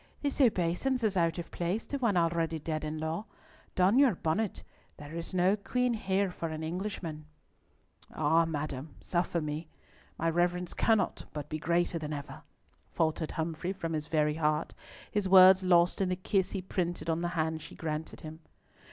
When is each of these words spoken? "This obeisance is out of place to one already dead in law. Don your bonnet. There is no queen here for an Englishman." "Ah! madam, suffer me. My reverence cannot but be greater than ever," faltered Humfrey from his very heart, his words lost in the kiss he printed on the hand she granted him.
"This 0.23 0.41
obeisance 0.41 1.03
is 1.03 1.15
out 1.15 1.37
of 1.37 1.51
place 1.51 1.85
to 1.85 1.99
one 1.99 2.17
already 2.17 2.57
dead 2.57 2.83
in 2.83 2.97
law. 2.97 3.25
Don 3.75 3.99
your 3.99 4.15
bonnet. 4.15 4.63
There 4.97 5.13
is 5.13 5.31
no 5.31 5.55
queen 5.55 5.93
here 5.93 6.31
for 6.31 6.47
an 6.49 6.63
Englishman." 6.63 7.25
"Ah! 8.11 8.45
madam, 8.45 8.95
suffer 8.99 9.39
me. 9.39 9.67
My 10.17 10.27
reverence 10.27 10.73
cannot 10.73 11.25
but 11.33 11.49
be 11.49 11.59
greater 11.59 11.99
than 11.99 12.13
ever," 12.13 12.41
faltered 12.89 13.33
Humfrey 13.33 13.73
from 13.73 13.93
his 13.93 14.07
very 14.07 14.33
heart, 14.33 14.73
his 15.11 15.29
words 15.29 15.61
lost 15.61 16.01
in 16.01 16.09
the 16.09 16.15
kiss 16.15 16.49
he 16.53 16.63
printed 16.63 17.07
on 17.07 17.21
the 17.21 17.27
hand 17.37 17.61
she 17.61 17.75
granted 17.75 18.21
him. 18.21 18.39